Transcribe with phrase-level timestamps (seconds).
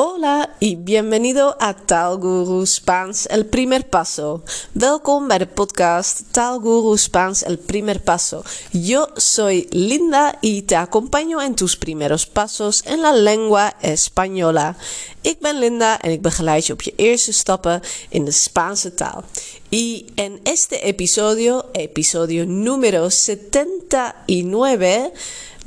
[0.00, 4.42] Hola y bienvenido a Tal Guru Spaans El Primer Paso.
[4.72, 8.44] Welkom bij de podcast Tal Guru Spaans El Primer Paso.
[8.70, 14.76] Yo soy Linda y te acompaño en tus primeros pasos en la lengua española.
[15.20, 19.24] Ik ben Linda en ik begeleid je op je eerste stappen in de Spaanse taal.
[19.68, 25.12] Y en este episodio, episodio número 79,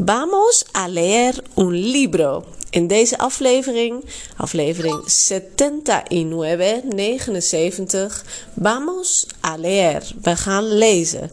[0.06, 2.44] vamos a leer un libro.
[2.70, 4.06] In deze aflevering,
[4.38, 8.26] aflevering 79, 79,
[8.62, 10.12] vamos a leer.
[10.22, 11.30] We gaan lezen.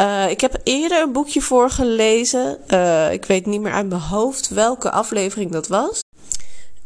[0.00, 2.58] Uh, ik heb eerder een boekje voorgelezen.
[2.68, 6.00] Uh, ik weet niet meer uit mijn hoofd welke aflevering dat was.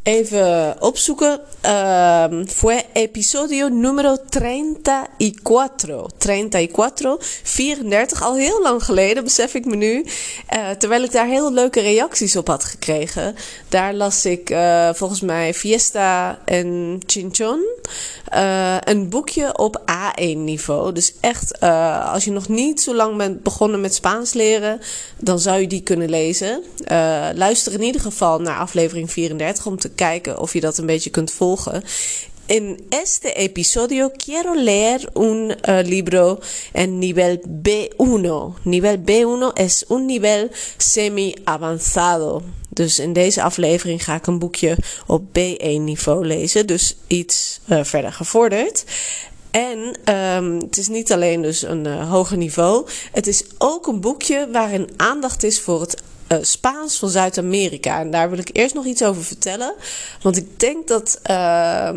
[0.05, 1.41] Even opzoeken.
[1.65, 6.09] Uh, fue episodio numero 34.
[6.19, 7.17] 34.
[7.43, 8.23] 34.
[8.23, 10.05] Al heel lang geleden, besef ik me nu.
[10.55, 13.35] Uh, terwijl ik daar heel leuke reacties op had gekregen.
[13.69, 17.74] Daar las ik uh, volgens mij Fiesta en Chinchon.
[18.35, 20.93] Uh, een boekje op A1-niveau.
[20.93, 21.61] Dus echt,
[22.13, 24.81] als je nog niet zo lang bent begonnen met Spaans leren,
[25.19, 26.63] dan zou je die kunnen lezen.
[27.35, 31.11] luister in ieder geval naar aflevering 34 om te kijken of je dat een beetje
[31.11, 31.83] kunt volgen.
[32.47, 36.41] En este episodio quiero leer un uh, libro
[36.73, 38.55] en nivel B1.
[38.63, 42.43] Nivel B1 es un nivel semi-avanzado.
[42.69, 46.67] Dus in deze aflevering ga ik een boekje op B1 niveau lezen.
[46.67, 48.85] Dus iets uh, verder gevorderd.
[49.51, 52.87] En um, het is niet alleen dus een uh, hoger niveau.
[53.13, 58.01] Het is ook een boekje waarin aandacht is voor het uh, Spaans van Zuid-Amerika.
[58.01, 59.75] En daar wil ik eerst nog iets over vertellen.
[60.23, 61.21] Want ik denk dat.
[61.31, 61.91] Uh,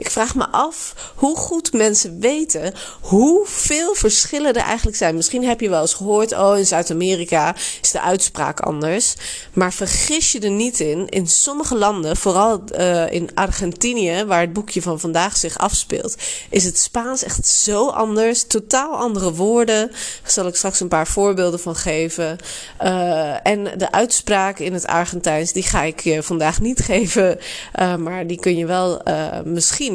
[0.00, 5.16] ik vraag me af hoe goed mensen weten hoeveel verschillen er eigenlijk zijn.
[5.16, 9.14] Misschien heb je wel eens gehoord, oh in Zuid-Amerika is de uitspraak anders.
[9.52, 14.52] Maar vergis je er niet in, in sommige landen, vooral uh, in Argentinië, waar het
[14.52, 16.16] boekje van vandaag zich afspeelt,
[16.50, 18.44] is het Spaans echt zo anders.
[18.46, 19.86] Totaal andere woorden.
[19.86, 22.38] Daar zal ik straks een paar voorbeelden van geven.
[22.82, 27.38] Uh, en de uitspraak in het Argentijns, die ga ik je vandaag niet geven.
[27.80, 29.02] Uh, maar die kun je wel
[29.44, 29.89] misschien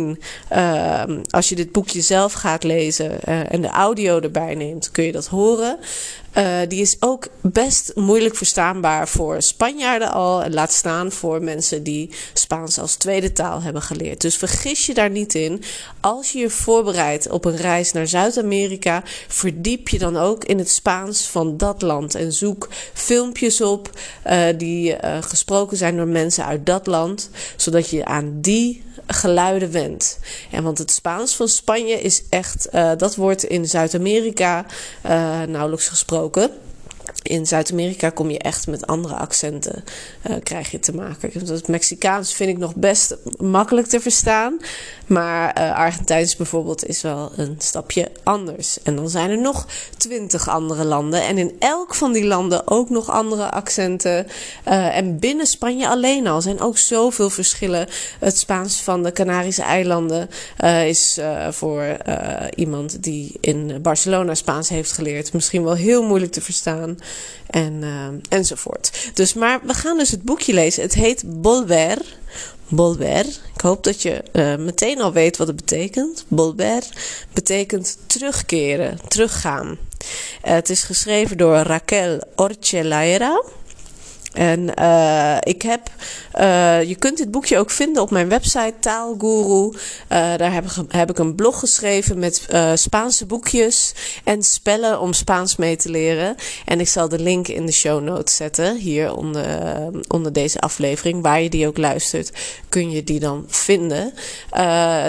[0.53, 5.03] uh, als je dit boekje zelf gaat lezen uh, en de audio erbij neemt, kun
[5.03, 5.77] je dat horen.
[6.37, 10.43] Uh, die is ook best moeilijk verstaanbaar voor Spanjaarden al.
[10.43, 14.21] En laat staan voor mensen die Spaans als tweede taal hebben geleerd.
[14.21, 15.63] Dus vergis je daar niet in.
[15.99, 20.69] Als je je voorbereidt op een reis naar Zuid-Amerika, verdiep je dan ook in het
[20.69, 22.15] Spaans van dat land.
[22.15, 23.89] En zoek filmpjes op
[24.27, 27.29] uh, die uh, gesproken zijn door mensen uit dat land.
[27.55, 30.19] Zodat je aan die geluiden wendt.
[30.51, 34.65] En want het Spaans van Spanje is echt, dat wordt in Zuid-Amerika
[35.47, 36.24] nauwelijks gesproken.
[37.21, 39.83] In Zuid-Amerika kom je echt met andere accenten,
[40.29, 41.31] uh, krijg je te maken.
[41.33, 44.57] Het Mexicaans vind ik nog best makkelijk te verstaan.
[45.07, 48.77] Maar uh, Argentijns bijvoorbeeld is wel een stapje anders.
[48.83, 49.67] En dan zijn er nog
[49.97, 51.21] twintig andere landen.
[51.21, 54.27] En in elk van die landen ook nog andere accenten.
[54.67, 57.87] Uh, en binnen Spanje alleen al zijn ook zoveel verschillen.
[58.19, 60.29] Het Spaans van de Canarische eilanden
[60.63, 61.97] uh, is voor
[62.55, 66.99] iemand die in Barcelona Spaans heeft geleerd misschien wel heel moeilijk te verstaan.
[67.49, 67.83] En,
[68.29, 69.11] enzovoort.
[69.13, 70.83] Dus, maar we gaan dus het boekje lezen.
[70.83, 71.97] Het heet Bolver.
[72.67, 73.25] Bolver.
[73.53, 76.25] Ik hoop dat je uh, meteen al weet wat het betekent.
[76.27, 76.83] Bolver
[77.33, 79.67] betekent terugkeren, teruggaan.
[79.67, 79.77] Uh,
[80.41, 83.43] het is geschreven door Raquel Orchelaera.
[84.35, 85.89] En uh, ik heb,
[86.39, 89.65] uh, je kunt dit boekje ook vinden op mijn website Taalguru.
[89.65, 89.77] Uh,
[90.09, 93.93] daar heb heb ik een blog geschreven met Spaanse boekjes
[94.23, 96.35] en spellen om Spaans mee te leren.
[96.65, 99.45] En ik zal de link in de show notes zetten, hier onder,
[100.07, 101.21] onder deze aflevering.
[101.21, 102.31] Waar je die ook luistert,
[102.69, 104.13] kun je die dan vinden.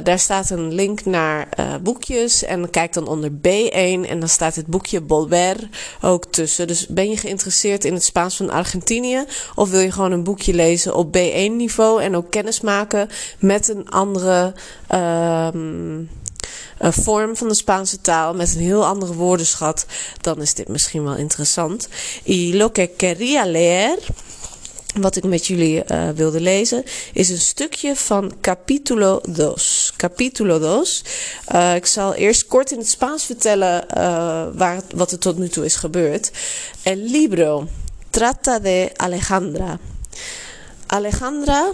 [0.03, 1.49] daar staat een link naar
[1.83, 5.69] boekjes en kijk dan onder B1 en dan staat het boekje Bolver
[6.01, 6.67] ook tussen.
[6.67, 9.16] Dus ben je geïnteresseerd in het Spaans van Argentinië?
[9.55, 13.09] Of wil je gewoon een boekje lezen op B1 niveau en ook kennis maken
[13.39, 14.55] met een andere
[16.79, 19.87] een vorm van de Spaanse taal met een heel andere woordenschat,
[20.21, 21.89] dan is dit misschien wel interessant.
[22.25, 23.99] Y lo que quería leer
[25.01, 29.53] wat ik met jullie uh, wilde lezen, is een stukje van Capítulo 2.
[29.97, 31.03] Capítulo 2.
[31.55, 35.49] Uh, ik zal eerst kort in het Spaans vertellen uh, waar, wat er tot nu
[35.49, 36.31] toe is gebeurd.
[36.83, 37.69] El libro
[38.17, 39.79] trata de Alejandra.
[40.89, 41.67] Alejandra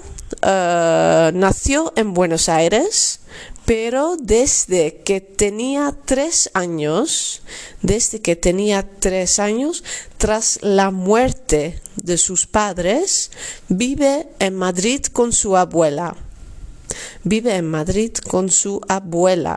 [0.44, 3.20] eh, nació en Buenos Aires,
[3.64, 7.42] pero desde que tenía tres años,
[7.80, 9.84] desde que tenía tres años,
[10.18, 13.30] tras la muerte de sus padres,
[13.68, 16.16] vive en Madrid con su abuela.
[17.22, 19.56] Vive en Madrid con su abuela.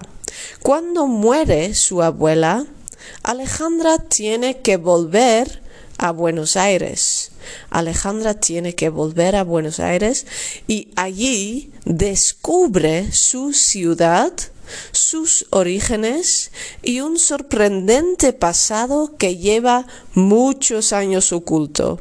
[0.61, 2.63] Cuando muere su abuela,
[3.23, 5.64] Alejandra tiene que volver
[5.97, 7.31] a Buenos Aires.
[7.69, 10.25] Alejandra tiene que volver a Buenos Aires
[10.67, 14.33] y allí descubre su ciudad,
[14.91, 16.51] sus orígenes
[16.81, 21.99] y un sorprendente pasado que lleva muchos años oculto.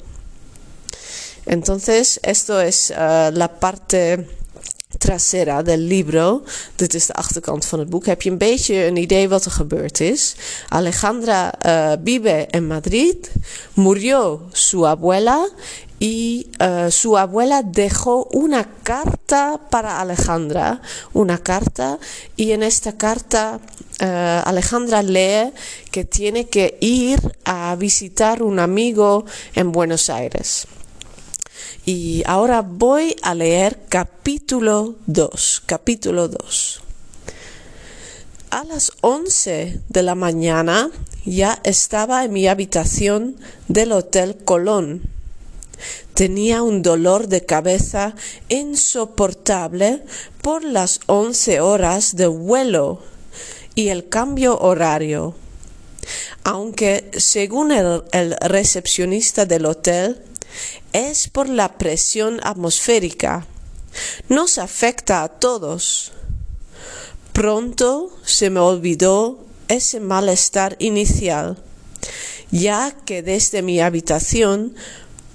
[1.46, 4.26] Entonces, esto es uh, la parte
[5.04, 6.42] trasera del libro,
[6.76, 9.50] dit is de achterkant van het boek, heb je een beetje een idee wat er
[9.50, 10.34] gebeurd is.
[10.68, 13.30] Alejandra uh, vive en Madrid,
[13.74, 15.48] murió su abuela.
[15.98, 20.80] Y uh, su abuela dejó una carta para Alejandra,
[21.12, 21.98] una carta,
[22.36, 23.60] y en esta carta
[24.02, 25.52] uh, Alejandra lee
[25.90, 29.24] que tiene que ir a visitar un amigo
[29.54, 30.66] en Buenos Aires.
[31.86, 36.81] Y ahora voy a leer capítulo 2, capítulo 2.
[38.48, 40.90] A las 11 de la mañana
[41.26, 43.36] ya estaba en mi habitación
[43.69, 45.02] del Hotel Colón.
[46.14, 48.14] Tenía un dolor de cabeza
[48.48, 50.04] insoportable
[50.40, 53.02] por las 11 horas de vuelo
[53.75, 55.34] y el cambio horario.
[56.44, 60.22] Aunque, según el, el recepcionista del hotel,
[60.92, 63.46] es por la presión atmosférica.
[64.28, 66.12] Nos afecta a todos.
[67.32, 71.58] Pronto se me olvidó ese malestar inicial,
[72.50, 74.74] ya que desde mi habitación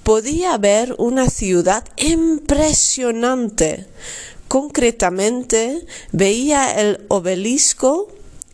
[0.02, 3.86] podía ver una ciudad impresionante.
[4.48, 8.08] Concretamente veía el obelisco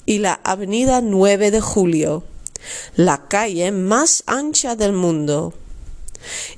[0.05, 2.25] y la avenida 9 de Julio,
[2.97, 5.55] la calle más ancha del mundo.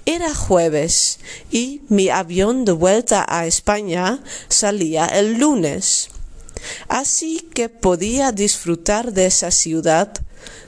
[0.06, 1.18] Era jueves
[1.50, 6.10] y mi avión de vuelta a España salía el lunes.
[6.88, 10.12] Así que podía disfrutar de esa ciudad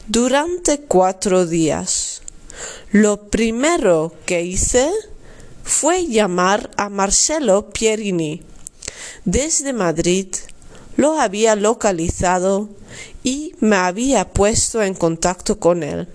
[0.06, 2.22] durante cuatro días.
[2.92, 4.90] Lo primero que hice
[5.62, 8.42] fue llamar a Marcelo Pierini.
[9.24, 10.28] Desde Madrid
[10.96, 12.68] lo había localizado
[13.22, 16.08] y me había puesto en contacto con él.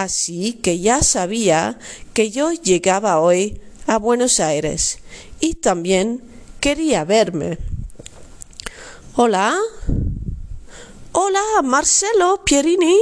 [0.00, 1.78] Así que ya sabía
[2.14, 5.00] que yo llegaba hoy a Buenos Aires
[5.40, 6.22] y también
[6.58, 7.58] quería verme.
[9.14, 9.60] Hola.
[11.12, 12.98] Hola, Marcelo Pierini.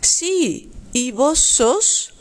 [0.00, 2.14] Sí, ¿y vos sos?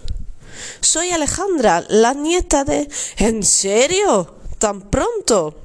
[0.81, 2.89] Soy Alejandra, la nieta de...
[3.18, 4.38] ¿En serio?
[4.57, 5.56] ¿Tan pronto?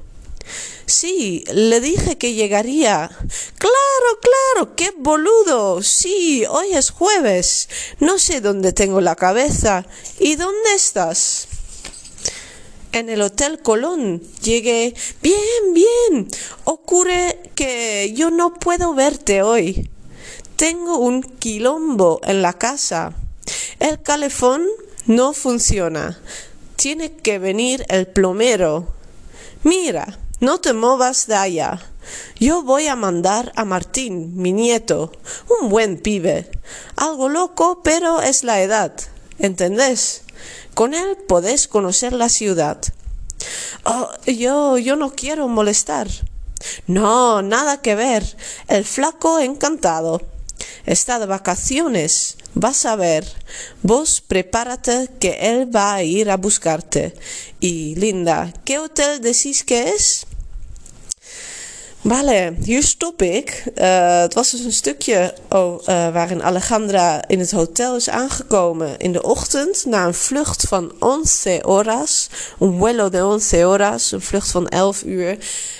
[0.85, 3.09] Sí, le dije que llegaría.
[3.57, 4.19] Claro,
[4.53, 5.81] claro, qué boludo.
[5.81, 7.69] Sí, hoy es jueves.
[7.99, 9.85] No sé dónde tengo la cabeza.
[10.19, 11.47] ¿Y dónde estás?
[12.91, 14.21] En el Hotel Colón.
[14.41, 14.93] Llegué.
[15.21, 16.27] Bien, bien.
[16.63, 19.89] Ocurre que yo no puedo verte hoy.
[20.55, 23.13] Tengo un quilombo en la casa.
[23.79, 24.65] El calefón
[25.05, 26.21] no funciona.
[26.75, 28.87] Tiene que venir el plomero.
[29.63, 31.92] Mira, no te movas de allá.
[32.39, 35.11] Yo voy a mandar a Martín, mi nieto,
[35.59, 36.49] un buen pibe.
[36.95, 38.93] Algo loco, pero es la edad.
[39.39, 40.23] ¿Entendés?
[40.73, 42.79] Con él podés conocer la ciudad.
[43.85, 46.07] Oh, yo, yo no quiero molestar.
[46.87, 48.23] No, nada que ver.
[48.67, 50.21] El flaco encantado.
[50.85, 52.37] Está de vacaciones.
[52.55, 53.25] Vas a ver.
[53.81, 57.15] Vos prepárate que él va a ir a buscarte.
[57.59, 60.25] Y Linda, ¿qué hotel decís que es?
[62.03, 63.63] Vale, hier stop ik.
[63.75, 68.97] Uh, het was dus een stukje oh, uh, waarin Alejandra in het hotel is aangekomen
[68.97, 72.29] in de ochtend na een vlucht van 11 horas.
[72.59, 75.37] Un vuelo de 11 horas, een vlucht van 11 uur.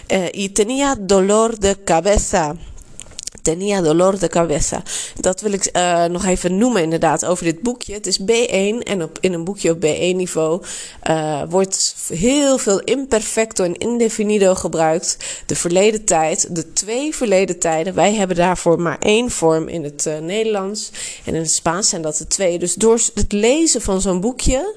[0.08, 2.56] Uh, y tenía dolor de cabeza.
[3.43, 4.83] Tenía dolor de cabeza.
[5.19, 7.93] Dat wil ik uh, nog even noemen inderdaad over dit boekje.
[7.93, 10.63] Het is B1 en op, in een boekje op B1 niveau
[11.09, 15.17] uh, wordt heel veel imperfecto en indefinido gebruikt.
[15.45, 17.93] De verleden tijd, de twee verleden tijden.
[17.93, 20.91] Wij hebben daarvoor maar één vorm in het uh, Nederlands.
[21.25, 22.60] En in het Spaans zijn dat de twee.
[22.60, 24.75] Dus door het lezen van zo'n boekje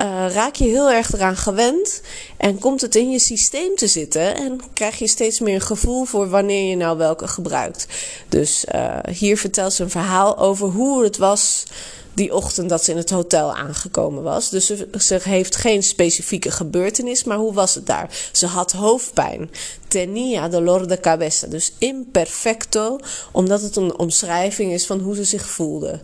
[0.00, 2.00] uh, raak je heel erg eraan gewend
[2.36, 6.04] en komt het in je systeem te zitten en krijg je steeds meer een gevoel
[6.04, 7.86] voor wanneer je nou welke gebruikt.
[8.28, 11.64] Dus uh, hier vertelt ze een verhaal over hoe het was
[12.14, 14.50] die ochtend dat ze in het hotel aangekomen was.
[14.50, 14.66] Dus
[14.98, 18.10] ze, heeft geen specifieke gebeurtenis, maar hoe was het daar?
[18.32, 19.50] Ze had hoofdpijn.
[19.88, 21.46] Tenía dolor de cabeza.
[21.46, 22.98] Dus imperfecto,
[23.32, 26.00] omdat het een omschrijving is van hoe ze zich voelde.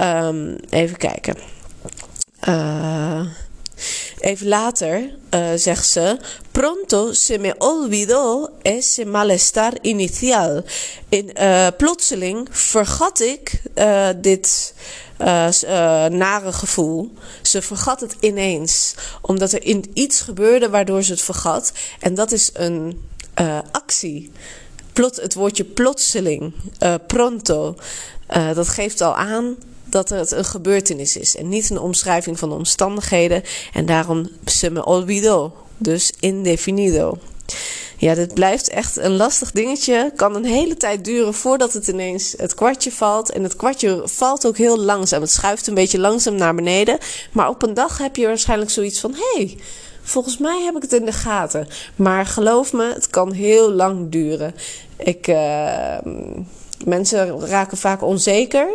[0.00, 1.36] Um, even kijken.
[2.48, 3.26] Uh,
[4.18, 6.18] even later uh, zegt ze:
[6.52, 10.62] Pronto se me olvidó ese malestar inicial.
[11.08, 13.62] In, uh, plotseling vergat ik
[15.18, 17.12] uh, dit nare gevoel.
[17.42, 21.72] Ze vergat het ineens, omdat er in iets gebeurde waardoor ze het vergat.
[22.00, 23.02] En dat is een
[23.70, 24.32] actie.
[24.92, 26.52] Plot, het woordje plotseling,
[27.06, 27.76] pronto,
[28.54, 32.54] dat geeft al aan dat het een gebeurtenis is en niet een omschrijving van de
[32.54, 33.42] omstandigheden.
[33.72, 37.18] En daarom se me olvidó, dus indefinido.
[37.96, 40.12] Ja, dit blijft echt een lastig dingetje.
[40.16, 43.30] Kan een hele tijd duren voordat het ineens het kwartje valt.
[43.30, 45.20] En het kwartje valt ook heel langzaam.
[45.20, 46.98] Het schuift een beetje langzaam naar beneden.
[47.32, 49.56] Maar op een dag heb je waarschijnlijk zoiets van: hé, hey,
[50.02, 51.68] volgens mij heb ik het in de gaten.
[51.96, 54.54] Maar geloof me, het kan heel lang duren.
[54.96, 55.98] Ik, uh,
[56.84, 58.68] mensen raken vaak onzeker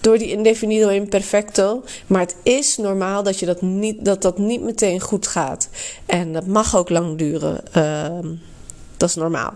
[0.00, 1.82] door die indefinido imperfecto.
[2.06, 5.68] Maar het is normaal dat, je dat, niet, dat dat niet meteen goed gaat.
[6.06, 7.60] En dat mag ook lang duren.
[7.76, 8.18] Uh,
[9.04, 9.54] dat is normaal.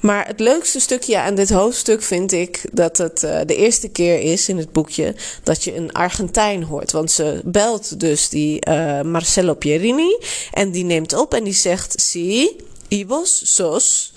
[0.00, 4.20] Maar het leukste stukje aan dit hoofdstuk vind ik dat het uh, de eerste keer
[4.20, 6.92] is in het boekje dat je een Argentijn hoort.
[6.92, 10.18] Want ze belt dus die uh, Marcelo Pierini
[10.52, 12.56] en die neemt op en die zegt: Zie.
[12.88, 14.12] Y vos sos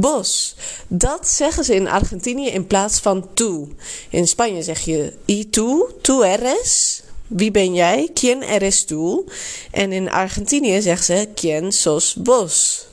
[0.00, 0.54] vos.
[0.88, 3.68] Dat zeggen ze in Argentinië in plaats van tú.
[4.10, 7.02] In Spanje zeg je y tú, tú eres.
[7.26, 8.10] Wie ben jij?
[8.14, 9.24] ¿Quién eres tú?
[9.70, 12.86] En in Argentinië zeggen ze quién sos vos.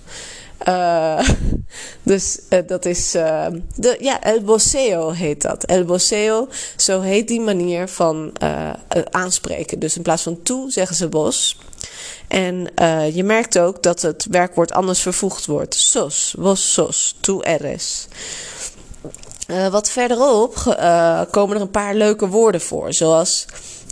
[0.68, 1.30] Uh,
[2.04, 3.16] dus uh, dat is.
[3.16, 5.64] Uh, de, ja, El Boseo heet dat.
[5.64, 6.48] El Boseo,
[6.78, 8.32] zo heet die manier van
[9.10, 9.80] aanspreken.
[9.80, 11.58] Dus in plaats van toe zeggen ze bos.
[12.28, 12.68] En
[13.14, 15.76] je merkt ook dat het werkwoord anders vervoegd wordt.
[15.76, 18.08] Sos, vos sos, tu eres.
[19.72, 20.56] Wat verderop
[21.32, 23.46] komen er een paar leuke woorden voor, zoals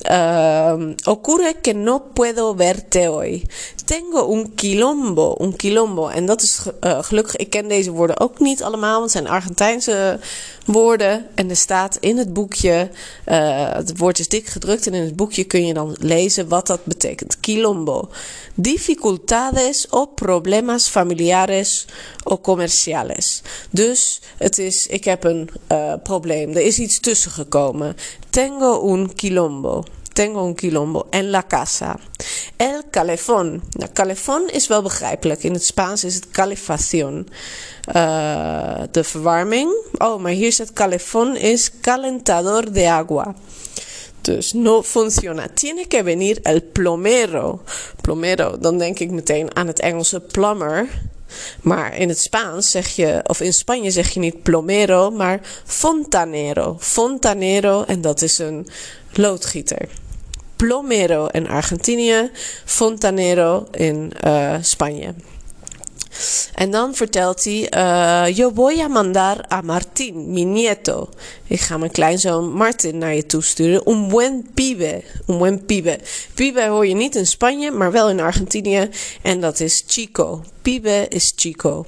[0.06, 3.44] Uh, ocurre que no puedo verte hoy.
[3.86, 5.36] Tengo un quilombo.
[5.40, 6.08] Un quilombo.
[6.08, 9.28] En dat is uh, gelukkig, ik ken deze woorden ook niet allemaal, want het zijn
[9.28, 10.20] Argentijnse
[10.66, 11.26] woorden.
[11.36, 12.90] En er staat in het boekje,
[13.26, 16.68] uh, het woord is dik gedrukt en in het boekje kun je dan lezen wat
[16.68, 17.40] dat betekent.
[17.40, 18.10] Quilombo.
[18.56, 21.86] Dificultades o problemas familiares
[22.24, 23.42] o comerciales.
[23.70, 26.50] Dus het is, ik heb een uh, probleem.
[26.50, 27.96] Er is iets tussen gekomen.
[28.30, 29.84] Tengo un quilombo.
[30.18, 31.08] Tengo un quilombo.
[31.12, 32.00] En la casa.
[32.58, 33.62] El calefón.
[33.78, 35.44] Nou, calefón is wel begrijpelijk.
[35.44, 37.28] In het Spaans is het calefacción.
[37.96, 39.70] Uh, de verwarming.
[39.98, 43.36] Oh, maar hier staat calefón is calentador de agua.
[44.22, 45.48] Dus no funciona.
[45.54, 47.62] Tiene que venir el plomero.
[48.02, 50.88] Plomero, dan denk ik meteen aan het Engelse plumber.
[51.62, 56.78] Maar in het Spaans zeg je, of in Spanje zeg je niet plomero, maar fontanero.
[56.80, 58.68] Fontanero, en dat is een
[59.14, 60.06] loodgieter.
[60.58, 62.32] Plomero in Argentinië,
[62.66, 65.14] fontanero in uh, Spanje.
[66.54, 71.10] En dan vertelt hij: uh, Yo voy a mandar a Martín, mi nieto.
[71.48, 73.90] Ik ga mijn kleinzoon Martin naar je toe sturen.
[73.90, 75.04] Un buen pibe.
[75.28, 76.00] Un buen pibe.
[76.34, 78.90] Pibe hoor je niet in Spanje, maar wel in Argentinië.
[79.22, 80.44] En dat is chico.
[80.62, 81.86] Pibe is chico.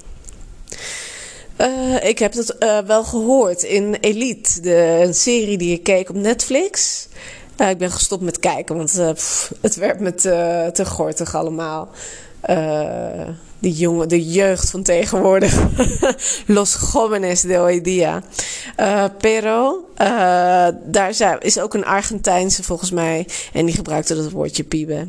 [1.61, 6.15] Uh, ik heb dat wel gehoord in Elite, de, een serie die ik keek op
[6.15, 7.07] Netflix.
[7.61, 11.89] Uh, ik ben gestopt met kijken, want pff, het werd me te, te gortig allemaal.
[13.59, 15.59] de, jongen, de jeugd van tegenwoordig.
[16.45, 18.23] Los jóvenes de hoy día.
[19.17, 19.85] pero,
[20.85, 23.27] daar is ook een Argentijnse volgens mij.
[23.53, 25.07] En die gebruikte dat woordje pibe.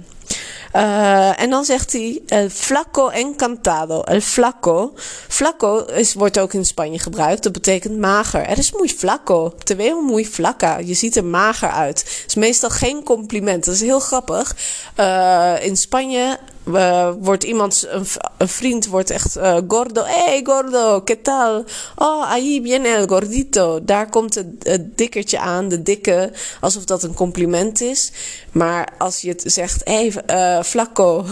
[0.76, 4.02] Uh, en dan zegt hij el flaco encantado.
[4.02, 4.92] El flaco.
[5.28, 7.42] Flaco is, wordt ook in Spanje gebruikt.
[7.42, 8.46] Dat betekent mager.
[8.46, 9.54] Er is muy flaco.
[9.64, 10.78] Te muy flaca.
[10.78, 12.04] Je ziet er mager uit.
[12.04, 13.64] Dat is meestal geen compliment.
[13.64, 14.56] Dat is heel grappig.
[14.96, 17.88] Uh, in Spanje uh, wordt iemand,
[18.36, 20.04] een, vriend wordt echt uh, gordo.
[20.04, 21.64] Hey gordo, ¿qué tal?
[21.96, 23.84] Oh, ahí viene el gordito.
[23.84, 28.12] Daar komt het, het dikkertje aan, de dikke, alsof dat een compliment is.
[28.52, 31.24] Maar als je het zegt, hey uh, flaco,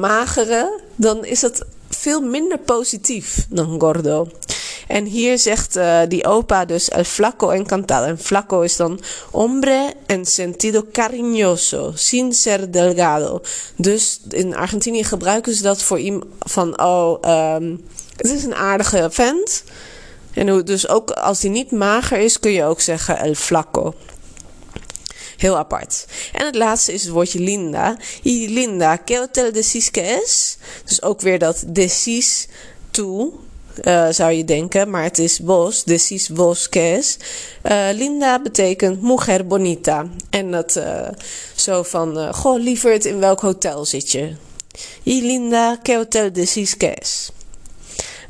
[0.00, 4.28] magere, dan is dat veel minder positief dan gordo.
[4.90, 8.06] En hier zegt uh, die opa dus el flaco encantado.
[8.06, 13.42] En flaco is dan hombre en sentido cariñoso, sin ser delgado.
[13.76, 17.18] Dus in Argentinië gebruiken ze dat voor iemand van, oh,
[17.54, 17.84] um,
[18.16, 19.62] het is een aardige vent.
[20.34, 23.94] En dus ook als die niet mager is, kun je ook zeggen el flaco.
[25.36, 26.06] Heel apart.
[26.32, 27.96] En het laatste is het woordje linda.
[28.22, 30.58] Y linda, ¿qué hotel decís que es?
[30.84, 32.48] Dus ook weer dat decís
[32.90, 33.40] tú,
[33.84, 37.16] uh, zou je denken, maar het is vos, decís vos que es.
[37.62, 40.06] Uh, linda betekent mujer bonita.
[40.30, 41.08] En dat uh,
[41.54, 44.34] zo van, goh lieverd, in welk hotel zit je?
[45.02, 47.30] Y linda, ¿qué hotel decís que es?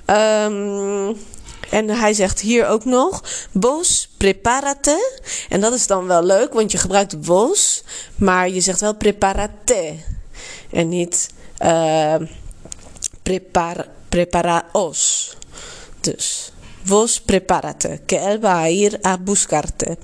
[0.07, 1.17] Um,
[1.71, 3.23] en hij zegt hier ook nog:
[3.61, 5.21] Vos preparate.
[5.49, 7.83] En dat is dan wel leuk, want je gebruikt vos,
[8.15, 9.95] maar je zegt wel preparate.
[10.71, 11.31] En niet
[11.63, 12.15] uh,
[13.23, 15.37] prepar, preparaos.
[16.01, 16.53] Dus.
[16.83, 19.99] Vos prepárate, que él va a ir a buscarte.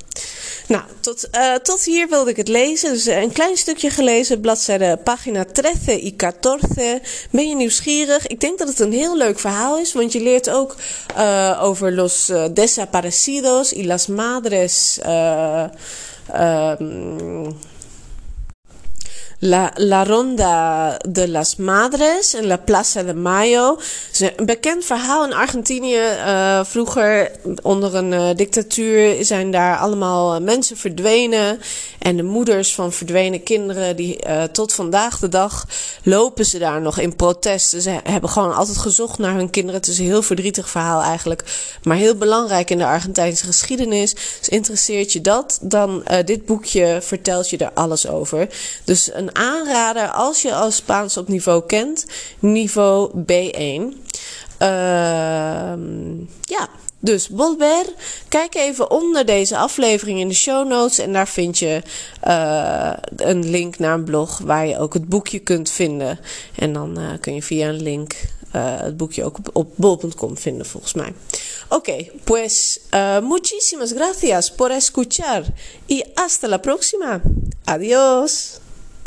[0.69, 2.93] Nou, tot, uh, tot hier wilde ik het lezen.
[2.93, 7.01] Dus een klein stukje gelezen, bladzijde pagina 13 y 14.
[7.31, 8.27] Ben je nieuwsgierig?
[8.27, 10.77] Ik denk dat het een heel leuk verhaal is, want je leert ook
[11.17, 14.99] uh, over los desaparecidos y las madres.
[19.39, 23.79] La, La Ronda de las Madres en La Plaza de Mayo.
[24.19, 26.01] een bekend verhaal in Argentinië.
[26.27, 27.31] Uh, vroeger,
[27.63, 31.61] onder een uh, dictatuur, zijn daar allemaal uh, mensen verdwenen.
[31.99, 34.19] En de moeders van verdwenen kinderen, die
[34.53, 35.67] tot vandaag de dag
[36.03, 37.69] lopen ze daar nog in protest.
[37.69, 39.81] Ze hebben gewoon altijd gezocht naar hun kinderen.
[39.81, 41.45] Het is een heel verdrietig verhaal eigenlijk.
[41.83, 44.15] Maar heel belangrijk in de Argentijnse geschiedenis.
[44.39, 48.49] Dus interesseert je dat, dan dit boekje vertelt je er alles over.
[48.85, 52.07] Dus een aanrader als je al Spaans op niveau kent,
[52.39, 54.05] niveau B1.
[54.63, 54.69] Uh,
[56.41, 56.69] ja,
[57.01, 57.85] dus volver.
[58.29, 61.83] Kijk even onder deze aflevering in de show notes en daar vind je
[62.27, 66.19] uh, een link naar een blog waar je ook het boekje kunt vinden.
[66.55, 68.15] En dan uh, kun je via een link
[68.57, 71.13] uh, het boekje ook op, bol.com vinden volgens mij.
[71.69, 72.81] Oké, pues
[73.23, 75.43] muchísimas gracias por escuchar
[75.87, 77.21] y hasta la próxima.
[77.65, 78.61] Adiós.